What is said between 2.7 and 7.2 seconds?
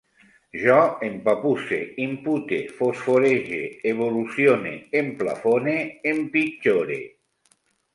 fosforege, evolucione, emplafone, empitjore